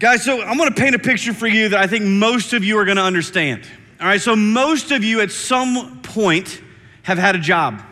[0.00, 2.78] Guys, so I'm gonna paint a picture for you that I think most of you
[2.78, 3.68] are gonna understand.
[4.00, 6.62] All right, so most of you at some point
[7.02, 7.82] have had a job.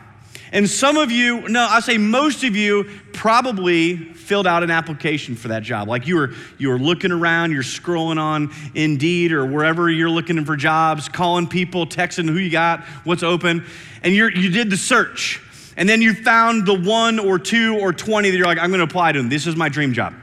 [0.51, 5.37] And some of you, no, I say most of you probably filled out an application
[5.37, 5.87] for that job.
[5.87, 10.43] Like you were, you were looking around, you're scrolling on Indeed or wherever you're looking
[10.47, 13.67] for jobs, calling people, texting who you got, what's open,
[14.03, 15.43] and you you did the search.
[15.77, 18.85] And then you found the one or two or 20 that you're like, I'm gonna
[18.85, 19.29] apply to them.
[19.29, 20.15] This is my dream job.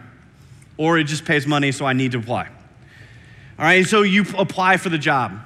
[0.78, 2.48] Or it just pays money, so I need to apply.
[3.58, 5.40] All right, so you apply for the job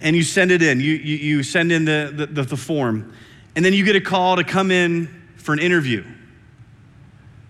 [0.00, 0.80] and you send it in.
[0.80, 3.14] You, you, you send in the, the, the form.
[3.56, 6.04] And then you get a call to come in for an interview.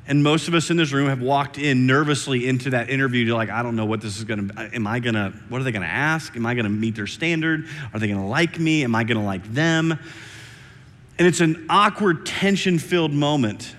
[0.06, 3.24] And most of us in this room have walked in nervously into that interview.
[3.24, 5.72] You're like, I don't know what this is gonna, am I gonna, what are they
[5.72, 6.36] gonna ask?
[6.36, 7.66] Am I gonna meet their standard?
[7.92, 8.84] Are they gonna like me?
[8.84, 9.98] Am I gonna like them?
[11.18, 13.74] And it's an awkward, tension filled moment.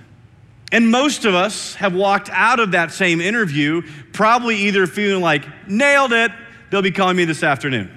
[0.75, 5.45] And most of us have walked out of that same interview probably either feeling like,
[5.69, 6.33] nailed it,
[6.69, 7.89] they'll be calling me this afternoon.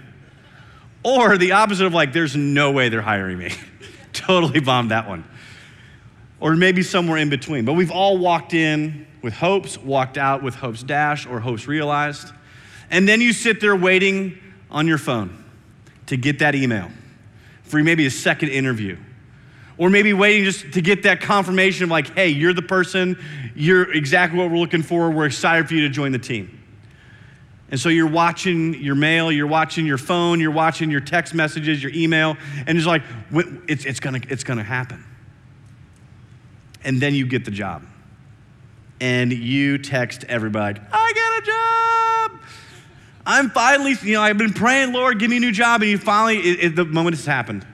[1.03, 3.53] Or the opposite of like, there's no way they're hiring me.
[4.13, 5.25] totally bombed that one.
[6.39, 7.65] Or maybe somewhere in between.
[7.65, 12.31] But we've all walked in with hopes, walked out with hopes dashed or hopes realized.
[12.93, 14.39] And then you sit there waiting
[14.71, 15.45] on your phone
[16.07, 16.93] to get that email
[17.65, 18.99] for maybe a second interview.
[19.79, 23.17] Or maybe waiting just to get that confirmation of like, hey, you're the person,
[23.55, 26.59] you're exactly what we're looking for, we're excited for you to join the team.
[27.71, 31.83] And so you're watching your mail, you're watching your phone, you're watching your text messages,
[31.83, 33.03] your email, and it's like,
[33.69, 35.05] it's, it's, gonna, it's gonna happen.
[36.83, 37.83] And then you get the job.
[39.01, 42.41] And you text everybody, I got a job.
[43.25, 45.83] I'm finally, you know, I've been praying, Lord, give me a new job.
[45.83, 47.65] And you finally, it, it, the moment has happened.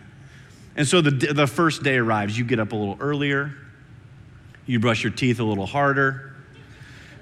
[0.77, 2.37] And so the, the first day arrives.
[2.39, 3.53] You get up a little earlier,
[4.67, 6.35] you brush your teeth a little harder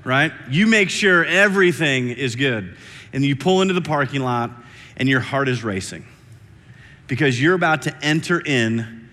[0.05, 0.33] right?
[0.51, 2.77] You make sure everything is good.
[3.13, 4.51] And you pull into the parking lot
[4.97, 6.07] and your heart is racing
[7.07, 9.09] because you're about to enter in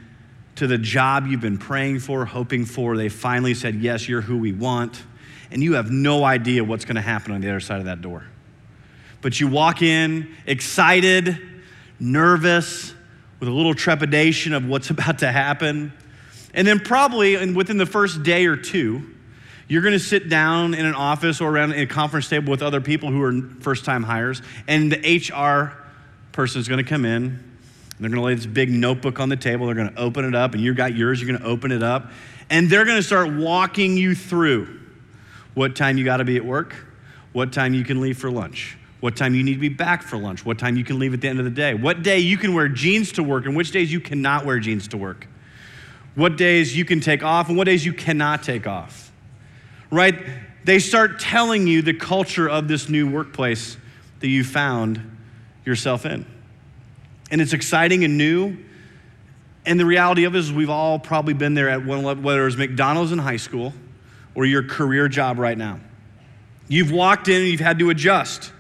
[0.56, 2.98] to the job you've been praying for, hoping for.
[2.98, 5.04] They finally said, Yes, you're who we want.
[5.52, 8.02] And you have no idea what's going to happen on the other side of that
[8.02, 8.24] door.
[9.22, 11.38] But you walk in excited,
[12.00, 12.94] nervous,
[13.40, 15.94] with a little trepidation of what's about to happen.
[16.54, 19.04] And then, probably within the first day or two,
[19.68, 22.82] you're going to sit down in an office or around a conference table with other
[22.82, 25.78] people who are first time hires, and the HR
[26.32, 27.44] person is going to come in.
[28.00, 29.68] They're going to lay this big notebook on the table.
[29.68, 31.22] They're going to open it up, and you've got yours.
[31.22, 32.12] You're going to open it up,
[32.50, 34.80] and they're going to start walking you through
[35.54, 36.76] what time you got to be at work,
[37.34, 40.18] what time you can leave for lunch, what time you need to be back for
[40.18, 42.38] lunch, what time you can leave at the end of the day, what day you
[42.38, 45.28] can wear jeans to work, and which days you cannot wear jeans to work,
[46.16, 49.10] what days you can take off, and what days you cannot take off
[49.92, 50.16] right?
[50.64, 53.78] They start telling you the culture of this new workplace
[54.20, 55.18] that you found
[55.66, 56.26] yourself in.
[57.32, 58.58] And it's exciting and new.
[59.66, 62.42] And the reality of it is, we've all probably been there at one, level, whether
[62.42, 63.74] it was McDonald's in high school
[64.36, 65.80] or your career job right now.
[66.68, 68.52] You've walked in and you've had to adjust.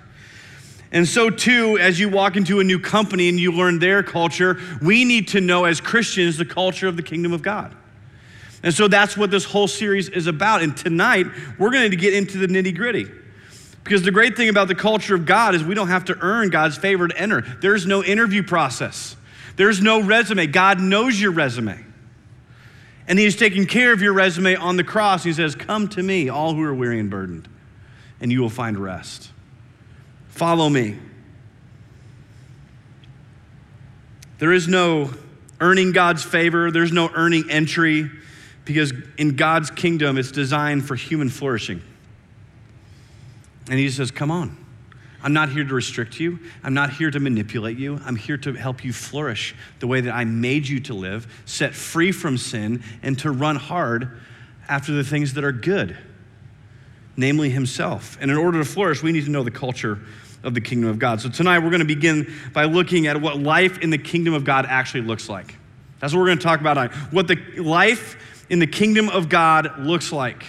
[0.91, 4.59] And so, too, as you walk into a new company and you learn their culture,
[4.81, 7.75] we need to know as Christians the culture of the kingdom of God.
[8.63, 10.61] And so that's what this whole series is about.
[10.63, 11.27] And tonight,
[11.57, 13.07] we're going to get into the nitty gritty.
[13.83, 16.49] Because the great thing about the culture of God is we don't have to earn
[16.49, 17.41] God's favor to enter.
[17.61, 19.15] There's no interview process,
[19.55, 20.47] there's no resume.
[20.47, 21.85] God knows your resume.
[23.07, 25.23] And He's taking care of your resume on the cross.
[25.23, 27.47] He says, Come to me, all who are weary and burdened,
[28.19, 29.31] and you will find rest.
[30.39, 30.95] Follow me.
[34.37, 35.11] There is no
[35.59, 38.09] earning God's favor, there's no earning entry
[38.63, 41.81] because in God's kingdom, it's designed for human flourishing.
[43.69, 44.55] And he says, Come on.
[45.21, 46.39] I'm not here to restrict you.
[46.63, 47.99] I'm not here to manipulate you.
[48.05, 51.75] I'm here to help you flourish the way that I made you to live, set
[51.75, 54.21] free from sin, and to run hard
[54.69, 55.97] after the things that are good,
[57.17, 58.17] namely Himself.
[58.21, 59.99] And in order to flourish, we need to know the culture
[60.43, 61.21] of the kingdom of God.
[61.21, 64.45] So tonight, we're going to begin by looking at what life in the kingdom of
[64.45, 65.55] God actually looks like.
[65.99, 66.93] That's what we're going to talk about tonight.
[67.11, 70.43] What the life in the kingdom of God looks like.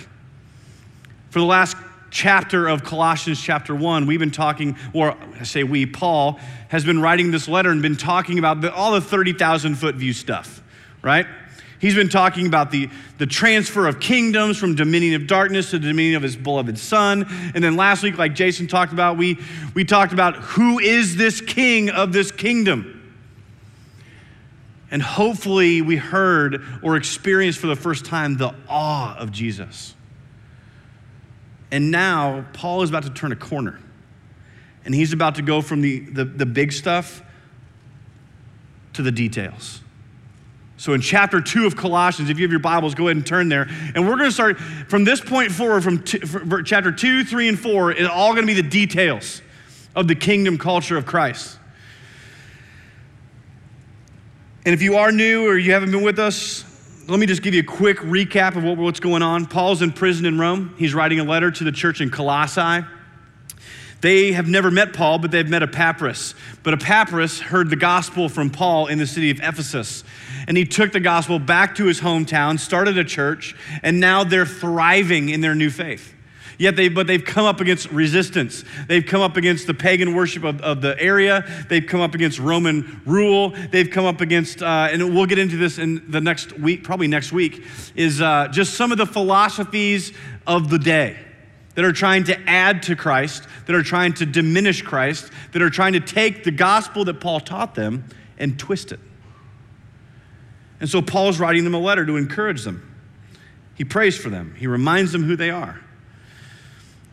[1.31, 1.77] For the last
[2.11, 7.01] chapter of Colossians chapter 1, we've been talking, or I say we, Paul has been
[7.01, 10.63] writing this letter and been talking about the, all the 30,000 foot view stuff,
[11.03, 11.27] right?
[11.81, 15.89] He's been talking about the, the transfer of kingdoms from dominion of darkness to the
[15.89, 17.27] dominion of his beloved son.
[17.55, 19.39] And then last week, like Jason talked about, we,
[19.73, 22.99] we talked about who is this king of this kingdom.
[24.91, 29.95] And hopefully, we heard or experienced for the first time the awe of Jesus.
[31.71, 33.81] And now Paul is about to turn a corner.
[34.85, 37.23] And he's about to go from the, the, the big stuff
[38.95, 39.81] to the details.
[40.81, 43.51] So in chapter two of Colossians, if you have your Bibles, go ahead and turn
[43.51, 43.69] there.
[43.95, 47.49] And we're going to start from this point forward, from, two, from chapter two, three,
[47.49, 49.43] and four, it's all going to be the details
[49.95, 51.59] of the kingdom culture of Christ.
[54.65, 56.65] And if you are new or you haven't been with us,
[57.09, 59.45] let me just give you a quick recap of what, what's going on.
[59.45, 60.75] Paul's in prison in Rome.
[60.79, 62.87] He's writing a letter to the church in Colossae.
[64.01, 66.35] They have never met Paul, but they've met Epaphras.
[66.63, 70.05] But Epaphras heard the gospel from Paul in the city of Ephesus.
[70.49, 74.47] And he took the gospel back to his hometown, started a church, and now they're
[74.47, 76.15] thriving in their new faith.
[76.57, 78.65] Yet they, but they've come up against resistance.
[78.87, 81.43] They've come up against the pagan worship of, of the area.
[81.71, 83.55] They've come up against Roman rule.
[83.71, 87.09] They've come up against, uh, and we'll get into this in the next week, probably
[87.09, 87.65] next week,
[87.95, 90.13] is uh, just some of the philosophies
[90.47, 91.17] of the day
[91.75, 95.71] that are trying to add to Christ, that are trying to diminish Christ, that are
[95.71, 98.05] trying to take the gospel that Paul taught them
[98.39, 99.01] and twist it.
[100.81, 102.87] And so Paul's writing them a letter to encourage them.
[103.75, 105.81] He prays for them, he reminds them who they are.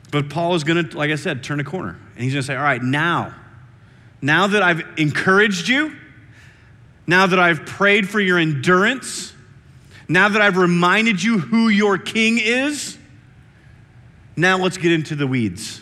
[0.09, 1.97] But Paul is going to, like I said, turn a corner.
[2.15, 3.35] And he's going to say, All right, now,
[4.21, 5.95] now that I've encouraged you,
[7.05, 9.33] now that I've prayed for your endurance,
[10.09, 12.97] now that I've reminded you who your king is,
[14.37, 15.81] now let's get into the weeds.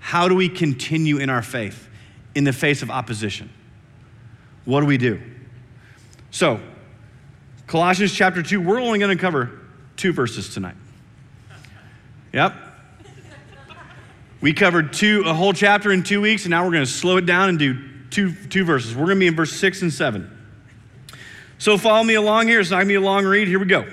[0.00, 1.88] How do we continue in our faith
[2.34, 3.48] in the face of opposition?
[4.64, 5.20] What do we do?
[6.30, 6.60] So,
[7.66, 9.60] Colossians chapter 2, we're only going to cover
[9.96, 10.76] two verses tonight.
[12.32, 12.54] Yep,
[14.44, 17.16] we covered two, a whole chapter in two weeks, and now we're going to slow
[17.16, 17.78] it down and do
[18.10, 18.94] two, two verses.
[18.94, 20.30] We're going to be in verse six and seven.
[21.56, 22.60] So follow me along here.
[22.60, 23.48] It's not going to be a long read.
[23.48, 23.86] Here we go.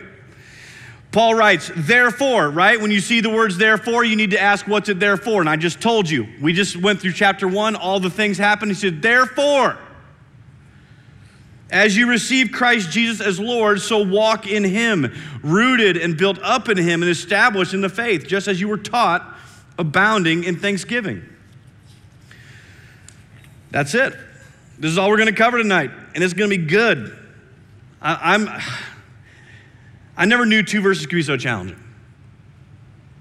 [1.11, 2.79] Paul writes, therefore, right?
[2.79, 5.41] When you see the words therefore, you need to ask, what's it there for?
[5.41, 8.71] And I just told you, we just went through chapter one, all the things happened.
[8.71, 9.77] He said, therefore,
[11.69, 15.13] as you receive Christ Jesus as Lord, so walk in him,
[15.43, 18.77] rooted and built up in him and established in the faith, just as you were
[18.77, 19.37] taught
[19.77, 21.23] abounding in thanksgiving.
[23.69, 24.13] That's it.
[24.79, 27.17] This is all we're going to cover tonight, and it's going to be good.
[28.01, 28.49] I, I'm,
[30.17, 31.81] I never knew two verses could be so challenging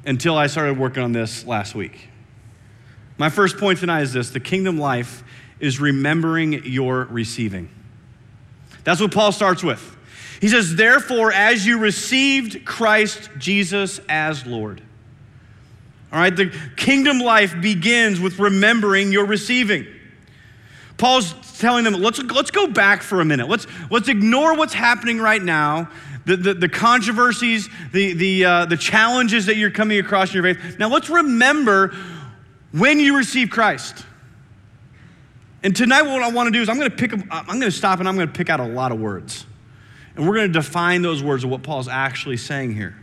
[0.05, 2.09] until I started working on this last week.
[3.19, 5.23] My first point tonight is this the kingdom life
[5.61, 7.69] is remembering your receiving.
[8.85, 9.97] That's what Paul starts with.
[10.41, 14.83] He says, Therefore, as you received Christ Jesus as Lord.
[16.13, 19.87] All right, the kingdom life begins with remembering your receiving.
[20.97, 23.49] Paul's telling them, let's, let's go back for a minute.
[23.49, 25.89] Let's, let's ignore what's happening right now,
[26.31, 30.55] the, the, the controversies, the, the, uh, the challenges that you're coming across in your
[30.55, 30.79] faith.
[30.79, 31.95] Now, let's remember
[32.73, 34.05] when you received Christ.
[35.63, 37.71] And tonight, what I want to do is I'm going to pick, I'm going to
[37.73, 39.45] stop and I'm going to pick out a lot of words.
[40.15, 42.97] And we're going to define those words of what Paul's actually saying here.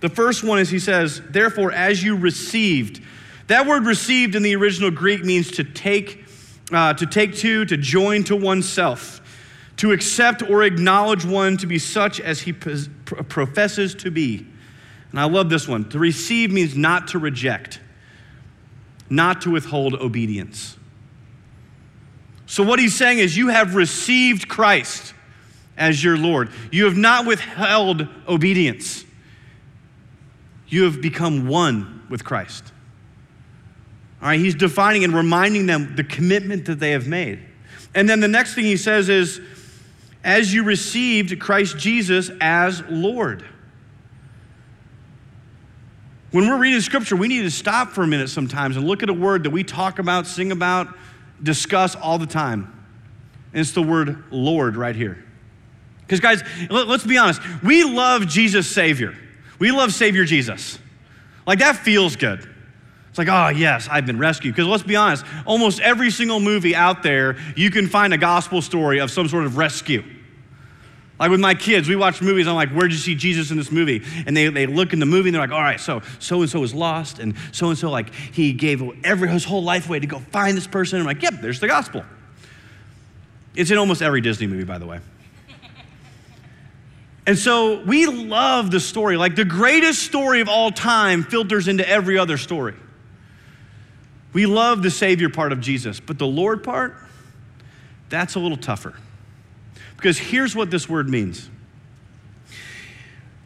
[0.00, 3.02] The first one is he says, therefore, as you received.
[3.48, 6.24] That word received in the original Greek means to take,
[6.72, 9.20] uh, to take to, to join to oneself,
[9.82, 14.46] to accept or acknowledge one to be such as he professes to be.
[15.10, 15.88] And I love this one.
[15.90, 17.80] To receive means not to reject,
[19.10, 20.76] not to withhold obedience.
[22.46, 25.14] So, what he's saying is, you have received Christ
[25.76, 26.50] as your Lord.
[26.70, 29.04] You have not withheld obedience
[30.72, 32.64] you have become one with Christ.
[34.22, 37.40] All right, he's defining and reminding them the commitment that they have made.
[37.94, 39.38] And then the next thing he says is,
[40.24, 43.44] as you received Christ Jesus as Lord.
[46.30, 49.10] When we're reading scripture, we need to stop for a minute sometimes and look at
[49.10, 50.88] a word that we talk about, sing about,
[51.42, 52.72] discuss all the time.
[53.52, 55.22] And it's the word Lord right here.
[56.00, 59.14] Because, guys, let's be honest, we love Jesus Savior.
[59.58, 60.78] We love Savior Jesus.
[61.46, 62.48] Like that feels good.
[63.12, 64.54] It's like, oh, yes, I've been rescued.
[64.54, 68.62] Because let's be honest, almost every single movie out there, you can find a gospel
[68.62, 70.02] story of some sort of rescue.
[71.20, 73.70] Like with my kids, we watch movies, I'm like, where'd you see Jesus in this
[73.70, 74.02] movie?
[74.26, 76.48] And they, they look in the movie and they're like, all right, so so and
[76.48, 80.00] so was lost, and so and so, like, he gave every, his whole life away
[80.00, 80.98] to go find this person.
[80.98, 82.02] And I'm like, yep, there's the gospel.
[83.54, 85.00] It's in almost every Disney movie, by the way.
[87.26, 89.18] And so we love the story.
[89.18, 92.74] Like the greatest story of all time filters into every other story.
[94.32, 96.96] We love the Savior part of Jesus, but the Lord part,
[98.08, 98.94] that's a little tougher.
[99.96, 101.48] Because here's what this word means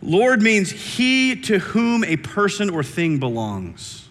[0.03, 4.09] Lord means he to whom a person or thing belongs,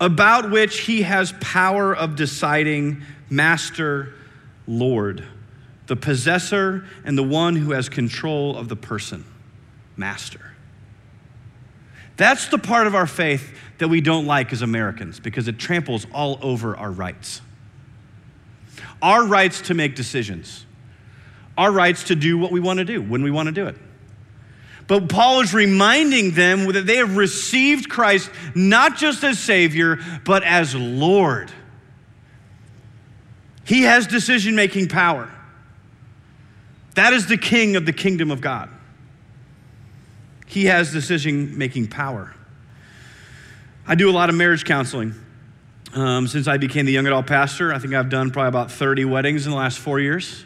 [0.00, 4.14] about which he has power of deciding, master,
[4.66, 5.24] Lord,
[5.86, 9.24] the possessor and the one who has control of the person,
[9.96, 10.52] master.
[12.16, 16.06] That's the part of our faith that we don't like as Americans because it tramples
[16.12, 17.40] all over our rights.
[19.02, 20.64] Our rights to make decisions,
[21.58, 23.76] our rights to do what we want to do when we want to do it.
[24.86, 30.44] But Paul is reminding them that they have received Christ not just as Savior, but
[30.44, 31.50] as Lord.
[33.64, 35.28] He has decision making power.
[36.94, 38.70] That is the king of the kingdom of God.
[40.46, 42.35] He has decision making power.
[43.88, 45.14] I do a lot of marriage counseling.
[45.94, 49.04] Um, since I became the young adult pastor, I think I've done probably about 30
[49.04, 50.44] weddings in the last four years.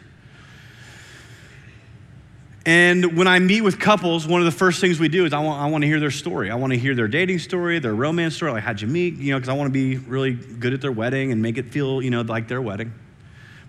[2.65, 5.39] And when I meet with couples, one of the first things we do is I
[5.39, 6.51] want, I want to hear their story.
[6.51, 9.31] I want to hear their dating story, their romance story, like how'd you meet, you
[9.31, 12.03] know, because I want to be really good at their wedding and make it feel,
[12.03, 12.93] you know, like their wedding.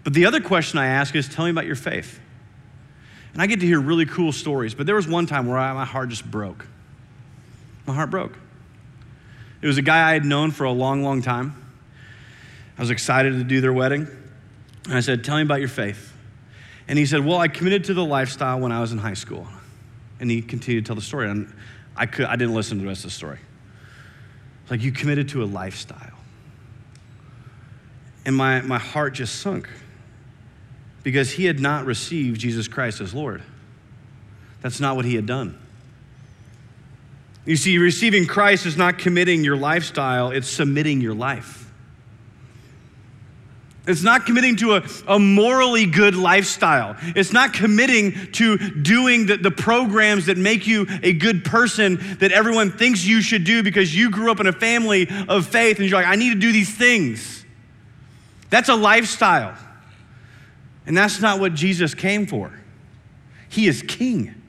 [0.05, 2.21] But the other question I ask is tell me about your faith.
[3.33, 5.73] And I get to hear really cool stories, but there was one time where I,
[5.73, 6.67] my heart just broke.
[7.87, 8.37] My heart broke.
[9.63, 11.57] It was a guy I had known for a long, long time.
[12.77, 14.09] I was excited to do their wedding.
[14.85, 16.13] And I said, Tell me about your faith.
[16.89, 19.47] And he said, Well, I committed to the lifestyle when I was in high school.
[20.19, 21.31] And he continued to tell the story.
[21.31, 21.53] And
[21.97, 23.39] I, could, I didn't listen to the rest of the story.
[24.69, 26.19] Like, you committed to a lifestyle.
[28.25, 29.69] And my, my heart just sunk
[31.03, 33.43] because he had not received Jesus Christ as Lord.
[34.61, 35.59] That's not what he had done.
[37.45, 41.63] You see, receiving Christ is not committing your lifestyle, it's submitting your life.
[43.85, 46.97] It's not committing to a, a morally good lifestyle.
[47.17, 52.31] It's not committing to doing the, the programs that make you a good person that
[52.31, 55.89] everyone thinks you should do because you grew up in a family of faith and
[55.89, 57.45] you're like, I need to do these things.
[58.51, 59.57] That's a lifestyle.
[60.87, 62.53] And that's not what Jesus came for.
[63.49, 64.42] He is king.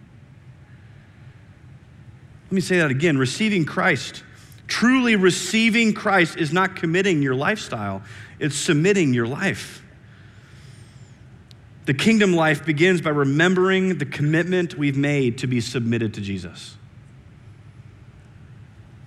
[2.54, 4.22] Let me say that again receiving Christ.
[4.68, 8.04] Truly receiving Christ is not committing your lifestyle,
[8.38, 9.84] it's submitting your life.
[11.86, 16.78] The kingdom life begins by remembering the commitment we've made to be submitted to Jesus.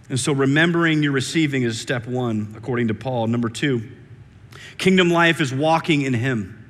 [0.09, 3.29] And so, remembering your receiving is step one, according to Paul.
[3.29, 3.89] Number two,
[4.77, 6.65] kingdom life is walking in Him.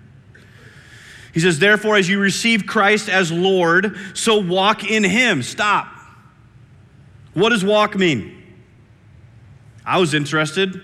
[1.33, 5.43] He says, Therefore, as you receive Christ as Lord, so walk in Him.
[5.43, 5.95] Stop.
[7.37, 8.35] What does walk mean?
[9.85, 10.81] I was interested.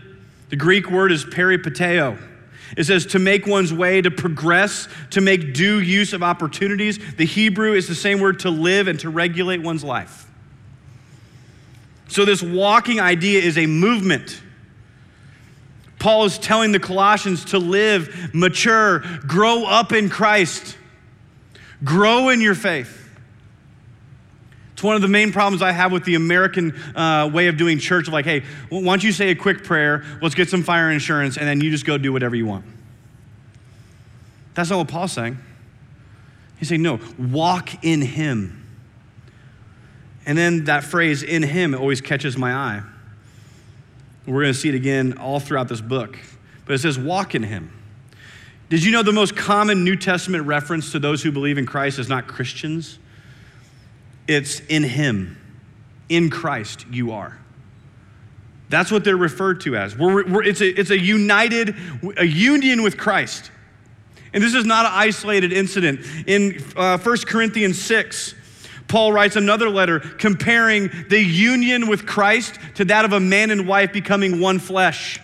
[0.50, 2.18] The Greek word is peripateo.
[2.76, 6.98] It says to make one's way, to progress, to make due use of opportunities.
[7.14, 10.30] The Hebrew is the same word to live and to regulate one's life.
[12.08, 14.38] So, this walking idea is a movement.
[15.98, 20.76] Paul is telling the Colossians to live, mature, grow up in Christ,
[21.82, 23.01] grow in your faith.
[24.82, 27.78] It's one of the main problems I have with the American uh, way of doing
[27.78, 30.90] church of like, hey, why don't you say a quick prayer, let's get some fire
[30.90, 32.64] insurance, and then you just go do whatever you want.
[34.54, 35.38] That's not what Paul's saying.
[36.58, 38.66] He's saying, no, walk in Him.
[40.26, 42.82] And then that phrase, in Him, it always catches my eye.
[44.26, 46.18] We're going to see it again all throughout this book.
[46.64, 47.70] But it says, walk in Him.
[48.68, 52.00] Did you know the most common New Testament reference to those who believe in Christ
[52.00, 52.98] is not Christians?
[54.28, 55.38] It's in Him.
[56.08, 57.38] In Christ, you are.
[58.68, 59.96] That's what they're referred to as.
[59.96, 61.74] We're, we're, it's, a, it's a united,
[62.16, 63.50] a union with Christ.
[64.32, 66.00] And this is not an isolated incident.
[66.26, 68.34] In uh, 1 Corinthians 6,
[68.88, 73.66] Paul writes another letter comparing the union with Christ to that of a man and
[73.66, 75.20] wife becoming one flesh.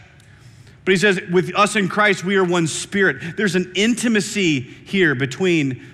[0.84, 3.36] But he says, with us in Christ, we are one spirit.
[3.36, 5.84] There's an intimacy here between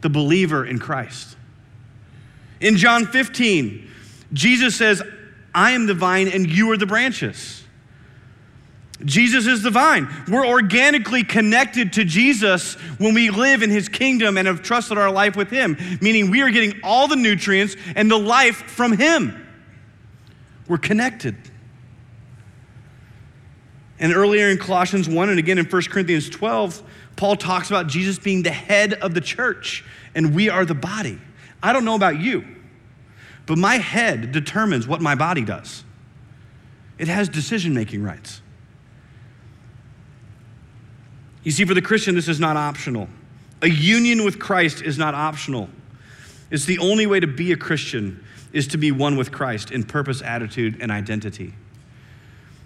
[0.00, 1.33] the believer in Christ.
[2.64, 3.90] In John 15,
[4.32, 5.02] Jesus says,
[5.54, 7.62] I am the vine and you are the branches.
[9.04, 10.08] Jesus is the vine.
[10.28, 15.10] We're organically connected to Jesus when we live in his kingdom and have trusted our
[15.10, 19.46] life with him, meaning we are getting all the nutrients and the life from him.
[20.66, 21.36] We're connected.
[23.98, 26.82] And earlier in Colossians 1 and again in 1 Corinthians 12,
[27.16, 31.20] Paul talks about Jesus being the head of the church and we are the body.
[31.62, 32.44] I don't know about you,
[33.46, 35.84] but my head determines what my body does.
[36.98, 38.40] It has decision making rights.
[41.42, 43.08] You see, for the Christian, this is not optional.
[43.60, 45.68] A union with Christ is not optional.
[46.50, 49.84] It's the only way to be a Christian is to be one with Christ in
[49.84, 51.54] purpose, attitude, and identity.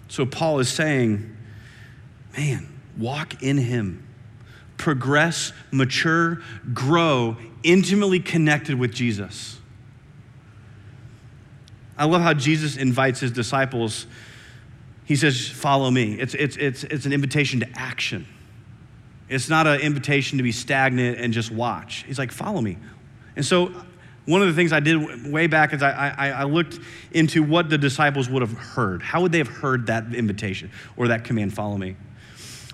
[0.07, 1.35] So Paul is saying,
[2.37, 4.05] man, walk in him.
[4.77, 6.41] Progress, mature,
[6.73, 9.58] grow, intimately connected with Jesus.
[11.99, 14.07] I love how Jesus invites his disciples.
[15.03, 16.13] He says, Follow me.
[16.13, 18.25] It's, it's, it's, it's an invitation to action.
[19.27, 22.05] It's not an invitation to be stagnant and just watch.
[22.07, 22.77] He's like, Follow me.
[23.35, 23.71] And so,
[24.25, 26.79] one of the things I did way back is I, I, I looked
[27.11, 29.01] into what the disciples would have heard.
[29.01, 31.97] How would they have heard that invitation or that command, Follow me?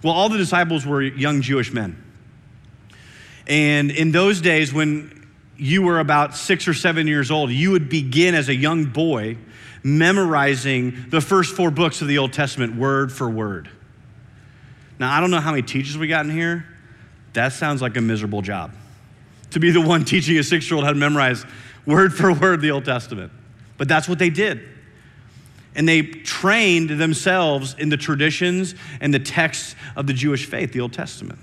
[0.04, 2.02] Well, all the disciples were young Jewish men.
[3.48, 5.25] And in those days, when
[5.58, 9.38] you were about six or seven years old, you would begin as a young boy
[9.84, 13.70] memorizing the first four books of the Old Testament word for word.
[14.98, 16.66] Now, I don't know how many teachers we got in here.
[17.34, 18.72] That sounds like a miserable job
[19.52, 21.46] to be the one teaching a six year old how to memorize
[21.86, 23.32] word for word the Old Testament.
[23.78, 24.68] But that's what they did.
[25.76, 30.80] And they trained themselves in the traditions and the texts of the Jewish faith, the
[30.80, 31.40] Old Testament.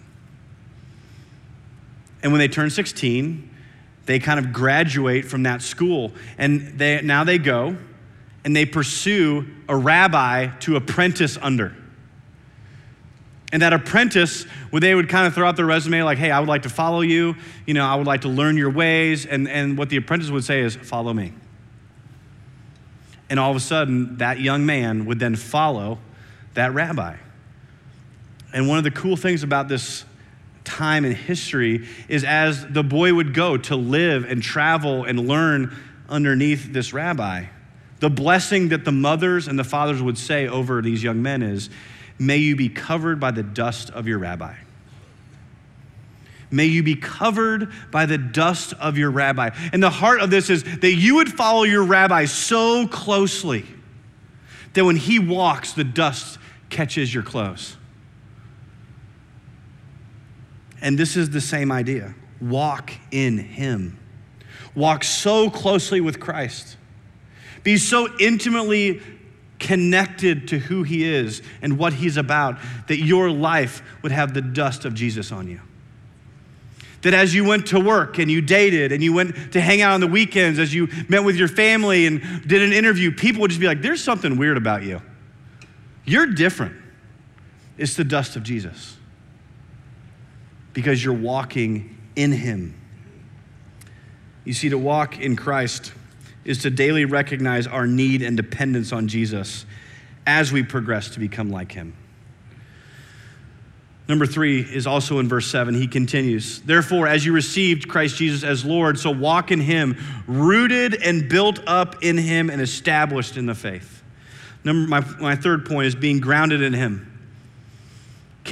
[2.23, 3.51] And when they turned 16,
[4.07, 6.13] they kind of graduate from that school.
[6.39, 7.77] And they, now they go
[8.45, 11.77] and they pursue a rabbi to apprentice under.
[13.53, 16.41] And that apprentice, where they would kind of throw out their resume like, hey, I
[16.41, 17.37] would like to follow you.
[17.67, 19.27] You know, I would like to learn your ways.
[19.27, 21.35] And, and what the apprentice would say is, follow me.
[23.29, 25.99] And all of a sudden, that young man would then follow
[26.55, 27.17] that rabbi.
[28.55, 30.05] And one of the cool things about this
[30.73, 35.75] time in history is as the boy would go to live and travel and learn
[36.09, 37.45] underneath this rabbi,
[38.01, 41.71] the blessing that the mothers and the fathers would say over these young men is,
[42.19, 44.55] May you be covered by the dust of your rabbi.
[46.51, 49.51] May you be covered by the dust of your rabbi.
[49.73, 53.65] And the heart of this is that you would follow your rabbi so closely
[54.75, 56.39] that when he walks, the dust
[56.69, 57.77] catches your clothes.
[60.83, 63.99] And this is the same idea walk in him,
[64.75, 66.77] walk so closely with Christ,
[67.63, 69.01] be so intimately
[69.61, 74.43] connected to who he is and what he's about that your life would have the
[74.43, 75.61] dust of Jesus on you.
[77.03, 79.93] That as you went to work and you dated and you went to hang out
[79.93, 83.51] on the weekends, as you met with your family and did an interview, people would
[83.51, 85.01] just be like, there's something weird about you.
[86.05, 86.75] You're different.
[87.79, 88.97] It's the dust of Jesus
[90.73, 92.75] because you're walking in Him.
[94.45, 95.93] You see, to walk in Christ
[96.45, 99.65] is to daily recognize our need and dependence on Jesus
[100.27, 101.95] as we progress to become like Him.
[104.09, 105.75] Number three is also in verse seven.
[105.75, 110.95] He continues, Therefore, as you received Christ Jesus as Lord, so walk in Him, rooted
[111.03, 114.03] and built up in Him and established in the faith.
[114.65, 117.12] Number, my, my third point is being grounded in Him.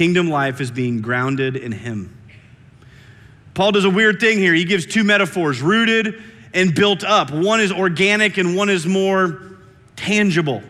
[0.01, 2.17] Kingdom life is being grounded in Him.
[3.53, 4.51] Paul does a weird thing here.
[4.51, 6.23] He gives two metaphors rooted
[6.55, 7.29] and built up.
[7.29, 9.59] One is organic and one is more
[9.95, 10.63] tangible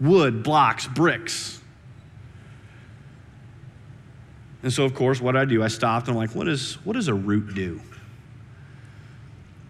[0.00, 1.60] wood, blocks, bricks.
[4.62, 6.92] And so, of course, what I do, I stopped and I'm like, what, is, what
[6.92, 7.80] does a root do?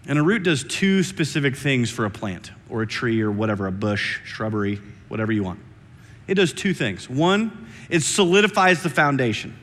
[0.07, 3.67] And a root does two specific things for a plant or a tree or whatever,
[3.67, 5.61] a bush, shrubbery, whatever you want.
[6.27, 7.09] It does two things.
[7.09, 9.57] One, it solidifies the foundation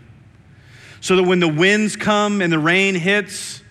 [0.99, 3.61] so that when the winds come and the rain hits,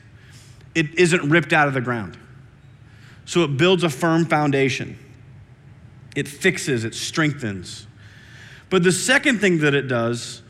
[0.75, 2.17] it isn't ripped out of the ground.
[3.25, 4.99] So it builds a firm foundation.
[6.15, 7.87] It fixes, it strengthens.
[8.71, 10.43] But the second thing that it does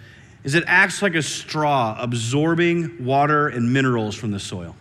[0.44, 4.76] is it acts like a straw, absorbing water and minerals from the soil.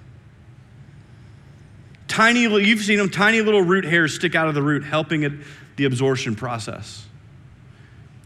[2.08, 5.34] Tiny, you've seen them, tiny little root hairs stick out of the root, helping it,
[5.76, 7.06] the absorption process.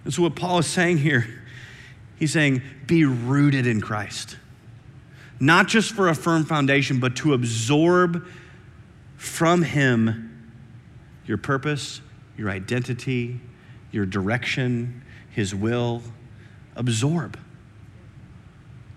[0.05, 1.27] And so, what Paul is saying here
[2.19, 4.35] He's saying, be rooted in Christ.
[5.39, 8.27] Not just for a firm foundation, but to absorb
[9.15, 10.51] from Him
[11.25, 12.01] your purpose,
[12.37, 13.39] your identity,
[13.91, 16.03] your direction, His will.
[16.75, 17.39] Absorb.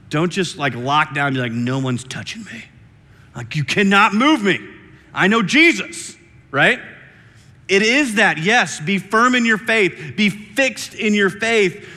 [0.09, 2.65] Don't just like lock down and be like, no one's touching me.
[3.37, 4.59] Like, you cannot move me.
[5.15, 6.17] I know Jesus,
[6.51, 6.81] right?
[7.73, 8.81] It is that, yes.
[8.81, 11.89] Be firm in your faith, be fixed in your faith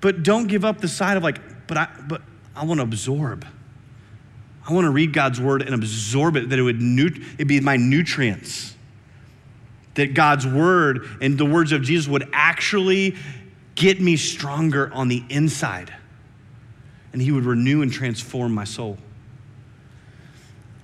[0.00, 2.22] but don't give up the side of like, but I, but
[2.54, 3.46] I want to absorb.
[4.68, 7.60] I want to read God's word and absorb it, that it would nut- it'd be
[7.60, 8.74] my nutrients.
[9.94, 13.16] That God's word and the words of Jesus would actually
[13.74, 15.92] get me stronger on the inside.
[17.12, 18.98] And he would renew and transform my soul.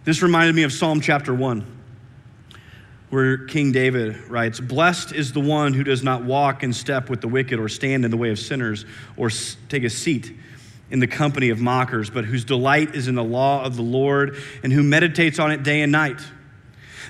[0.04, 1.64] This reminded me of Psalm chapter 1,
[3.14, 7.20] where King David writes Blessed is the one who does not walk in step with
[7.20, 8.84] the wicked, or stand in the way of sinners,
[9.16, 9.30] or
[9.68, 10.36] take a seat
[10.90, 14.36] in the company of mockers, but whose delight is in the law of the Lord,
[14.64, 16.20] and who meditates on it day and night.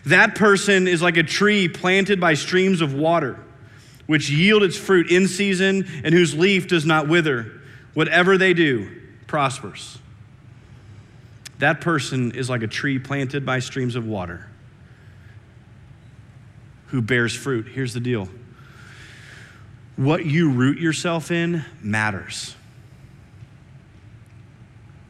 [0.05, 3.40] That person is like a tree planted by streams of water,
[4.07, 7.51] which yield its fruit in season, and whose leaf does not wither.
[7.95, 9.99] Whatever they do prospers.
[11.61, 14.51] That person is like a tree planted by streams of water
[16.88, 17.66] who bears fruit.
[17.68, 18.29] Here's the deal
[19.97, 22.57] what you root yourself in matters.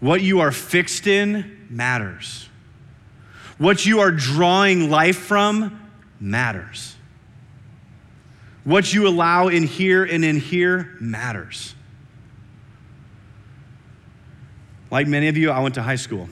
[0.00, 2.48] What you are fixed in matters.
[3.56, 5.80] What you are drawing life from
[6.20, 6.96] matters.
[8.64, 11.74] What you allow in here and in here matters.
[14.90, 16.28] Like many of you, I went to high school.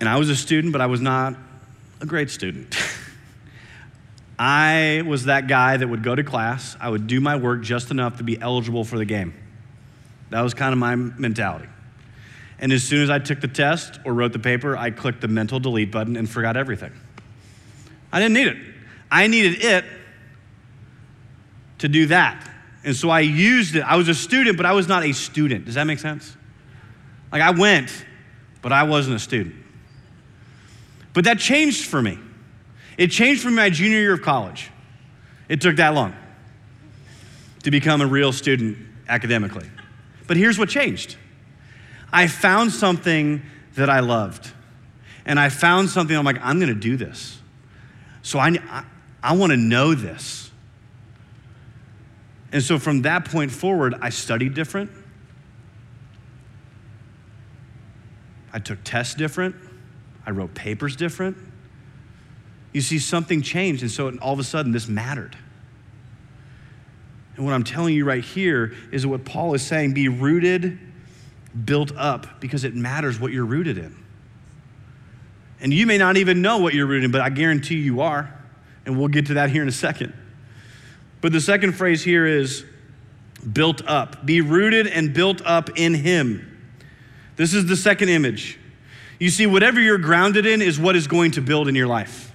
[0.00, 1.34] And I was a student, but I was not
[2.04, 2.76] a great student.
[4.38, 7.90] I was that guy that would go to class, I would do my work just
[7.90, 9.32] enough to be eligible for the game.
[10.28, 11.66] That was kind of my mentality.
[12.58, 15.28] And as soon as I took the test or wrote the paper, I clicked the
[15.28, 16.92] mental delete button and forgot everything.
[18.12, 18.58] I didn't need it.
[19.10, 19.84] I needed it
[21.78, 22.50] to do that.
[22.84, 23.80] And so I used it.
[23.80, 25.64] I was a student, but I was not a student.
[25.64, 26.36] Does that make sense?
[27.32, 27.90] Like I went,
[28.60, 29.63] but I wasn't a student.
[31.14, 32.18] But that changed for me.
[32.98, 34.70] It changed for me my junior year of college.
[35.48, 36.14] It took that long
[37.62, 38.76] to become a real student
[39.08, 39.68] academically.
[40.26, 41.16] But here's what changed
[42.12, 43.42] I found something
[43.74, 44.52] that I loved.
[45.26, 47.40] And I found something I'm like, I'm going to do this.
[48.22, 48.84] So I, I,
[49.22, 50.50] I want to know this.
[52.52, 54.90] And so from that point forward, I studied different.
[58.52, 59.56] I took tests different.
[60.26, 61.36] I wrote papers different.
[62.72, 63.82] You see, something changed.
[63.82, 65.36] And so all of a sudden, this mattered.
[67.36, 70.78] And what I'm telling you right here is what Paul is saying be rooted,
[71.64, 73.96] built up, because it matters what you're rooted in.
[75.60, 78.32] And you may not even know what you're rooted in, but I guarantee you are.
[78.86, 80.12] And we'll get to that here in a second.
[81.20, 82.64] But the second phrase here is
[83.52, 84.26] built up.
[84.26, 86.50] Be rooted and built up in Him.
[87.36, 88.58] This is the second image.
[89.24, 92.30] You see, whatever you're grounded in is what is going to build in your life.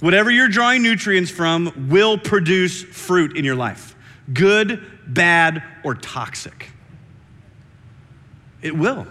[0.00, 3.94] Whatever you're drawing nutrients from will produce fruit in your life
[4.32, 6.70] good, bad, or toxic.
[8.60, 9.06] It will.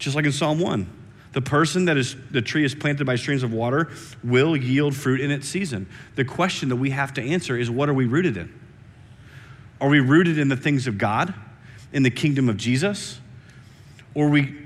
[0.00, 0.90] Just like in Psalm 1.
[1.30, 3.92] The person that is, the tree is planted by streams of water
[4.24, 5.88] will yield fruit in its season.
[6.16, 8.52] The question that we have to answer is what are we rooted in?
[9.80, 11.32] Are we rooted in the things of God,
[11.92, 13.20] in the kingdom of Jesus?
[14.14, 14.56] Or we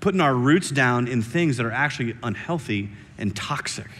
[0.00, 3.90] putting our roots down in things that are actually unhealthy and toxic?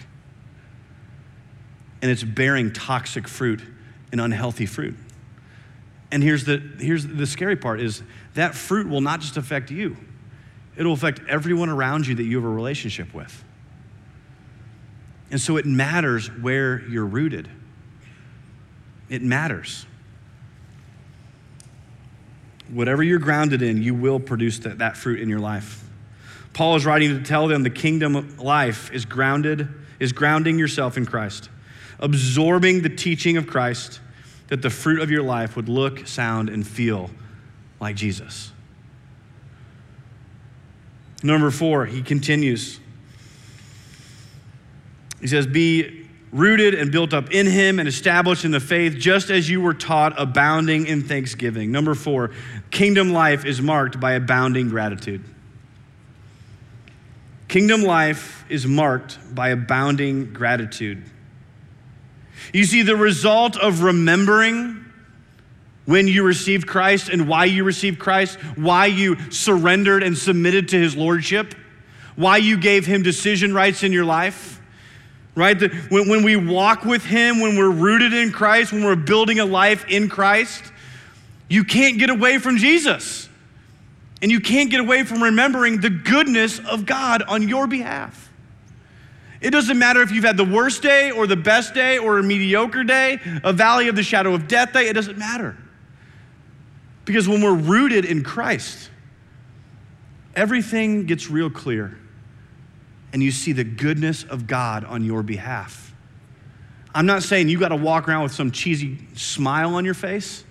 [2.03, 3.62] And it's bearing toxic fruit
[4.11, 4.97] and unhealthy fruit.
[6.11, 8.03] And here's the, here's the scary part is
[8.35, 9.97] that fruit will not just affect you
[10.81, 13.45] it'll affect everyone around you that you have a relationship with.
[15.31, 17.51] And so it matters where you're rooted.
[19.11, 19.85] It matters.
[22.72, 25.85] Whatever you're grounded in, you will produce that, that fruit in your life.
[26.52, 30.96] Paul is writing to tell them the kingdom of life is grounded, is grounding yourself
[30.96, 31.48] in Christ,
[31.98, 34.00] absorbing the teaching of Christ,
[34.48, 37.11] that the fruit of your life would look, sound, and feel
[37.80, 38.52] like Jesus.
[41.22, 42.80] Number four, he continues.
[45.20, 45.99] He says, Be
[46.33, 49.75] rooted and built up in him and established in the faith, just as you were
[49.75, 51.73] taught, abounding in thanksgiving.
[51.73, 52.31] Number four,
[52.71, 55.25] kingdom life is marked by abounding gratitude.
[57.49, 61.03] Kingdom life is marked by abounding gratitude.
[62.53, 64.85] You see, the result of remembering
[65.85, 70.79] when you received Christ and why you received Christ, why you surrendered and submitted to
[70.79, 71.57] his lordship,
[72.14, 74.60] why you gave him decision rights in your life.
[75.35, 75.59] Right?
[75.59, 79.38] The, when, when we walk with him, when we're rooted in Christ, when we're building
[79.38, 80.62] a life in Christ,
[81.49, 83.29] you can't get away from Jesus.
[84.23, 88.31] And you can't get away from remembering the goodness of God on your behalf.
[89.40, 92.23] It doesn't matter if you've had the worst day or the best day or a
[92.23, 95.57] mediocre day, a valley of the shadow of death day, it doesn't matter.
[97.07, 98.90] Because when we're rooted in Christ,
[100.37, 101.99] everything gets real clear
[103.12, 105.94] and you see the goodness of God on your behalf.
[106.94, 110.44] I'm not saying you got to walk around with some cheesy smile on your face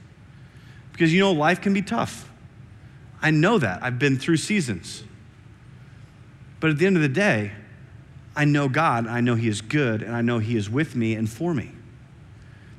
[0.91, 2.29] because you know life can be tough.
[3.21, 3.83] I know that.
[3.83, 5.03] I've been through seasons.
[6.59, 7.51] But at the end of the day,
[8.35, 11.15] I know God, I know He is good, and I know He is with me
[11.15, 11.71] and for me.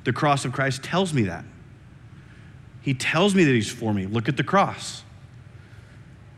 [0.03, 1.45] The cross of Christ tells me that.
[2.81, 4.07] He tells me that He's for me.
[4.07, 5.03] Look at the cross.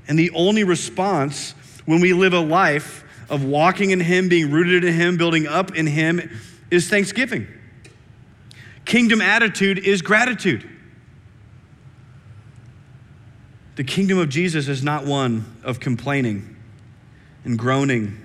[0.08, 4.84] And the only response when we live a life of walking in Him, being rooted
[4.84, 6.30] in Him, building up in Him,
[6.70, 7.48] is thanksgiving.
[8.86, 10.70] Kingdom attitude is gratitude.
[13.76, 16.56] The kingdom of Jesus is not one of complaining
[17.44, 18.18] and groaning,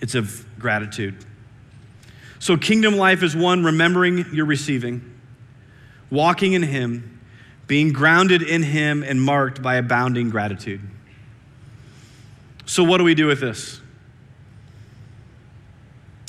[0.00, 1.24] it's of gratitude.
[2.38, 5.02] So, kingdom life is one remembering you're receiving,
[6.10, 7.20] walking in Him,
[7.66, 10.80] being grounded in Him, and marked by abounding gratitude.
[12.66, 13.79] So, what do we do with this?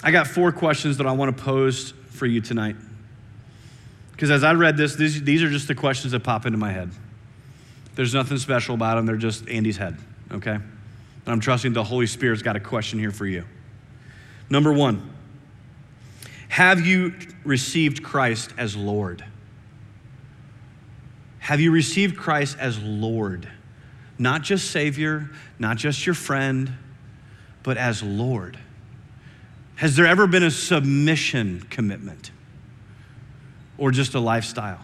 [0.03, 2.75] I got four questions that I want to pose for you tonight.
[4.11, 6.71] Because as I read this, these, these are just the questions that pop into my
[6.71, 6.91] head.
[7.95, 9.97] There's nothing special about them, they're just Andy's head,
[10.31, 10.53] okay?
[10.53, 10.63] And
[11.27, 13.45] I'm trusting the Holy Spirit's got a question here for you.
[14.49, 15.13] Number one,
[16.49, 19.23] have you received Christ as Lord?
[21.39, 23.47] Have you received Christ as Lord?
[24.17, 26.73] Not just Savior, not just your friend,
[27.63, 28.57] but as Lord.
[29.75, 32.31] Has there ever been a submission commitment?
[33.81, 34.79] or just a lifestyle?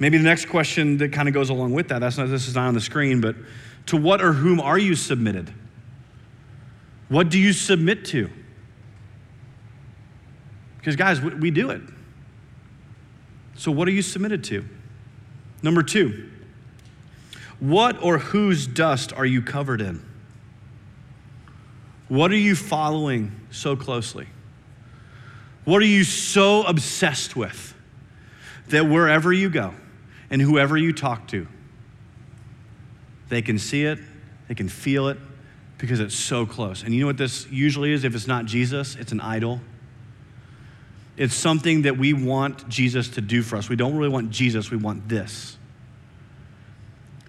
[0.00, 2.56] Maybe the next question that kind of goes along with that, that's not, this is
[2.56, 3.36] not on the screen, but
[3.86, 5.54] to what or whom are you submitted?
[7.08, 8.28] What do you submit to?
[10.78, 11.80] Because, guys, we, we do it.
[13.54, 14.64] So, what are you submitted to?
[15.62, 16.28] Number two,
[17.60, 20.05] what or whose dust are you covered in?
[22.08, 24.28] What are you following so closely?
[25.64, 27.74] What are you so obsessed with
[28.68, 29.74] that wherever you go
[30.30, 31.46] and whoever you talk to,
[33.28, 33.98] they can see it,
[34.48, 35.18] they can feel it
[35.78, 36.82] because it's so close.
[36.82, 38.04] And you know what this usually is?
[38.04, 39.60] If it's not Jesus, it's an idol.
[41.16, 43.68] It's something that we want Jesus to do for us.
[43.68, 45.56] We don't really want Jesus, we want this.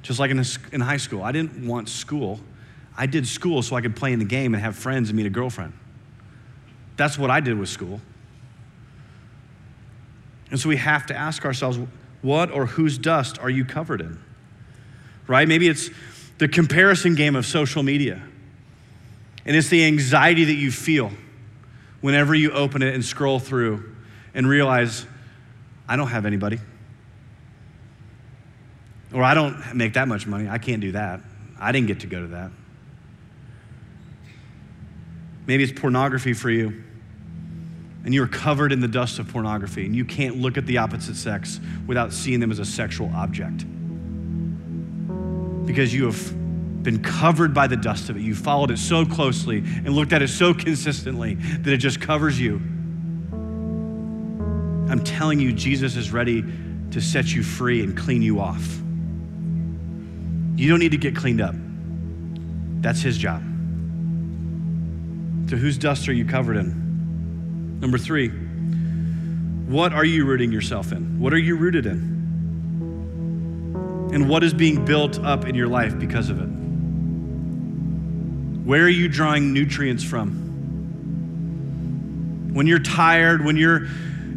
[0.02, 2.40] Just like in, high school, I didn't want school.
[2.98, 5.28] I did school so I could play in the game and have friends and meet
[5.28, 5.74] a girlfriend.
[6.96, 8.02] That's what I did with school.
[10.50, 11.78] And so we have to ask ourselves,
[12.22, 14.20] what or whose dust are you covered in?
[15.28, 15.48] Right?
[15.48, 15.92] Maybe it's
[16.40, 18.22] the comparison game of social media.
[19.46, 21.12] And it's the anxiety that you feel
[22.02, 23.96] whenever you open it and scroll through
[24.34, 25.06] and realize,
[25.88, 26.60] I don't have anybody.
[29.14, 30.50] Or I don't make that much money.
[30.50, 31.22] I can't do that.
[31.60, 32.52] I didn't get to go to that.
[35.48, 36.84] Maybe it's pornography for you
[38.08, 40.78] and you are covered in the dust of pornography, and you can't look at the
[40.78, 43.66] opposite sex without seeing them as a sexual object.
[45.66, 48.22] Because you have been covered by the dust of it.
[48.22, 52.40] You followed it so closely and looked at it so consistently that it just covers
[52.40, 52.62] you.
[54.90, 56.46] I'm telling you, Jesus is ready
[56.92, 58.80] to set you free and clean you off.
[60.56, 61.56] You don't need to get cleaned up.
[62.82, 63.44] That's his job.
[65.48, 67.80] To whose dust are you covered in?
[67.80, 68.30] Number three,
[69.68, 71.20] what are you rooting yourself in?
[71.20, 72.18] What are you rooted in?
[74.14, 76.48] And what is being built up in your life because of it?
[78.66, 80.46] Where are you drawing nutrients from?
[82.54, 83.88] When you're tired, when you're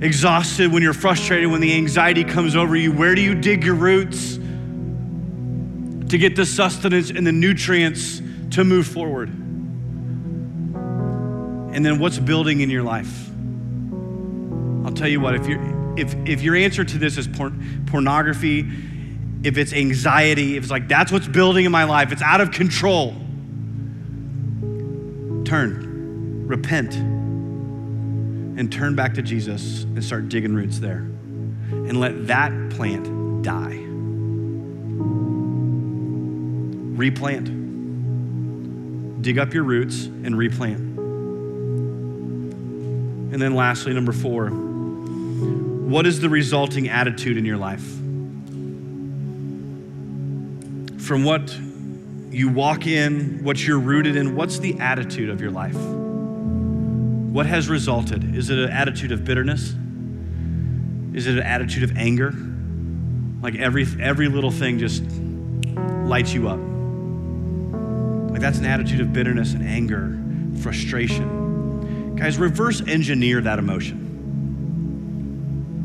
[0.00, 3.74] exhausted, when you're frustrated, when the anxiety comes over you, where do you dig your
[3.74, 8.20] roots to get the sustenance and the nutrients
[8.50, 9.39] to move forward?
[11.72, 13.30] And then what's building in your life?
[14.84, 18.68] I'll tell you what, if, you if, if your answer to this is porn, pornography,
[19.42, 22.50] if it's anxiety, if it's like that's what's building in my life, it's out of
[22.50, 23.12] control,
[25.44, 31.06] turn, repent, and turn back to Jesus and start digging roots there.
[31.70, 33.78] And let that plant die.
[36.96, 37.60] Replant.
[39.22, 40.89] Dig up your roots and replant.
[43.32, 44.50] And then, lastly, number four
[45.90, 47.82] what is the resulting attitude in your life?
[51.02, 51.52] From what
[52.30, 55.74] you walk in, what you're rooted in, what's the attitude of your life?
[55.74, 58.36] What has resulted?
[58.36, 59.74] Is it an attitude of bitterness?
[61.12, 62.32] Is it an attitude of anger?
[63.42, 65.02] Like every, every little thing just
[66.06, 66.60] lights you up.
[68.30, 70.16] Like that's an attitude of bitterness and anger,
[70.62, 71.39] frustration.
[72.20, 74.08] Guys, reverse engineer that emotion.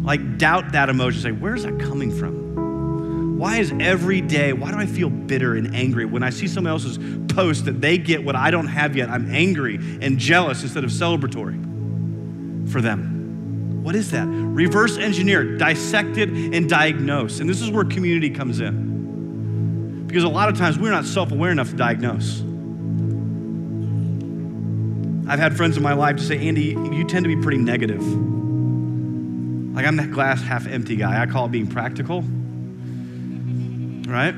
[0.04, 1.22] Like, doubt that emotion.
[1.22, 3.38] Say, where's that coming from?
[3.40, 6.74] Why is every day, why do I feel bitter and angry when I see someone
[6.74, 7.00] else's
[7.34, 9.10] post that they get what I don't have yet?
[9.10, 11.58] I'm angry and jealous instead of celebratory
[12.70, 13.80] for them.
[13.82, 14.28] What is that?
[14.28, 17.40] Reverse engineer, dissect it, and diagnose.
[17.40, 20.04] And this is where community comes in.
[20.06, 22.44] Because a lot of times we're not self aware enough to diagnose.
[25.28, 28.02] I've had friends in my life to say, Andy, you tend to be pretty negative.
[29.76, 31.22] Like I'm that glass half empty guy.
[31.22, 32.22] I call it being practical.
[34.08, 34.34] Right?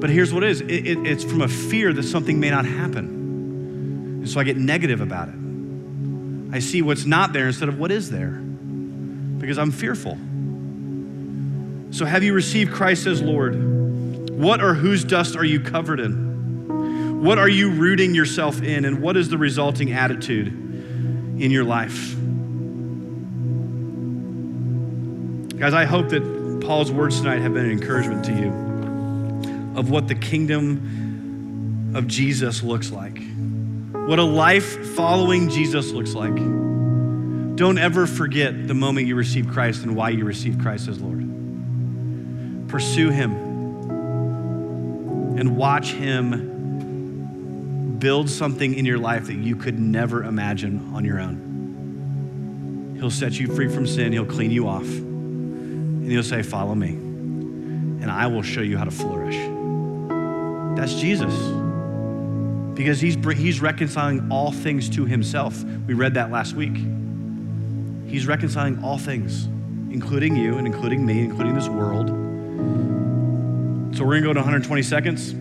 [0.00, 2.64] But here's what it is it, it, it's from a fear that something may not
[2.66, 4.18] happen.
[4.20, 5.34] And so I get negative about it.
[6.52, 8.30] I see what's not there instead of what is there
[9.38, 10.18] because I'm fearful.
[11.90, 14.30] So, have you received Christ as Lord?
[14.30, 16.27] What or whose dust are you covered in?
[17.18, 18.84] What are you rooting yourself in?
[18.84, 22.14] And what is the resulting attitude in your life?
[25.58, 28.52] Guys, I hope that Paul's words tonight have been an encouragement to you
[29.76, 33.20] of what the kingdom of Jesus looks like,
[33.92, 36.36] what a life following Jesus looks like.
[37.56, 41.18] Don't ever forget the moment you received Christ and why you received Christ as Lord.
[42.68, 43.32] Pursue Him
[45.36, 46.57] and watch Him
[47.98, 52.96] build something in your life that you could never imagine on your own.
[52.98, 54.86] He'll set you free from sin, He'll clean you off
[56.08, 59.36] and he'll say, Follow me, and I will show you how to flourish.
[60.74, 61.34] That's Jesus.
[62.74, 65.62] Because he's, he's reconciling all things to himself.
[65.86, 66.78] We read that last week.
[68.06, 69.44] He's reconciling all things,
[69.92, 72.08] including you and including me, including this world.
[73.94, 75.34] So we're gonna go to 120 seconds.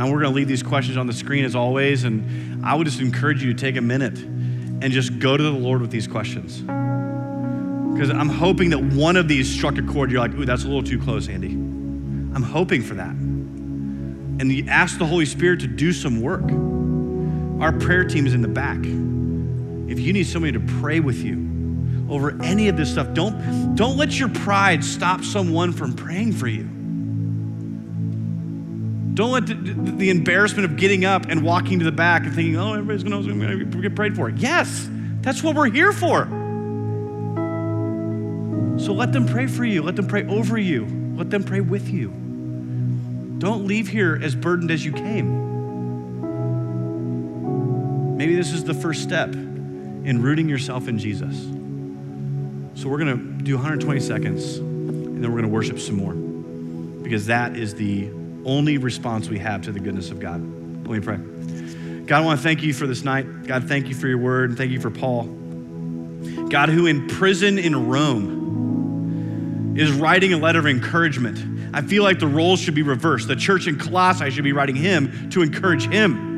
[0.00, 2.04] And we're gonna leave these questions on the screen as always.
[2.04, 5.50] And I would just encourage you to take a minute and just go to the
[5.50, 6.62] Lord with these questions.
[6.62, 10.10] Because I'm hoping that one of these struck a chord.
[10.10, 11.50] You're like, ooh, that's a little too close, Andy.
[11.50, 13.10] I'm hoping for that.
[13.10, 16.50] And you ask the Holy Spirit to do some work.
[17.62, 18.78] Our prayer team is in the back.
[18.78, 23.98] If you need somebody to pray with you over any of this stuff, don't, don't
[23.98, 26.79] let your pride stop someone from praying for you.
[29.20, 29.46] Don't let
[29.98, 33.70] the, embarrassment of getting up and walking to the back and thinking, oh, everybody's going
[33.70, 34.30] to get prayed for.
[34.30, 34.88] Yes,
[35.20, 36.24] that's what we're here for.
[38.78, 39.82] So let them pray for you.
[39.82, 40.86] Let them pray over you.
[41.18, 42.08] Let them pray with you.
[43.38, 45.36] Don't leave here as burdened as you came.
[48.16, 51.36] Maybe this is the first step in rooting yourself in Jesus.
[52.80, 56.14] So we're going to do 120 seconds and then we're going to worship some more
[57.02, 60.40] because that is the only response we have to the goodness of God.
[60.86, 61.16] Let me pray.
[62.06, 63.44] God, I want to thank you for this night.
[63.44, 65.24] God, thank you for your word and thank you for Paul.
[66.48, 71.38] God, who in prison in Rome, is writing a letter of encouragement.
[71.72, 73.28] I feel like the roles should be reversed.
[73.28, 76.28] The church in Colossae should be writing him to encourage him.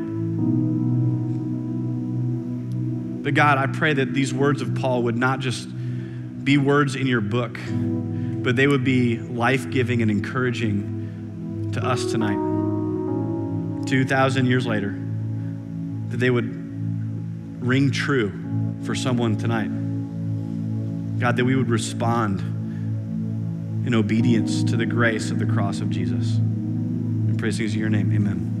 [3.23, 5.67] But God, I pray that these words of Paul would not just
[6.43, 7.57] be words in your book,
[8.43, 10.92] but they would be life giving and encouraging
[11.73, 12.37] to us tonight,
[13.87, 14.95] 2,000 years later,
[16.09, 18.31] that they would ring true
[18.83, 19.69] for someone tonight.
[21.19, 22.39] God, that we would respond
[23.85, 26.37] in obedience to the grace of the cross of Jesus.
[26.37, 28.11] And praise in your name.
[28.13, 28.52] Amen.